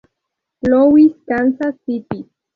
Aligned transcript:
Louis, 0.63 1.13
Kansas 1.27 1.75
City 1.85 2.27